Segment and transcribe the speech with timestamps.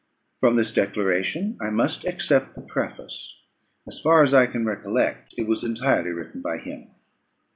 [0.39, 3.39] From this declaration I must except the preface.
[3.87, 6.87] As far as I can recollect, it was entirely written by him.